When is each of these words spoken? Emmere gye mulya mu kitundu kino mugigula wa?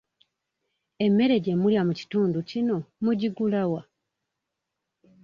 Emmere 1.05 1.35
gye 1.43 1.53
mulya 1.61 1.81
mu 1.87 1.93
kitundu 1.99 2.37
kino 2.49 2.75
mugigula 3.03 3.63
wa? 3.71 3.81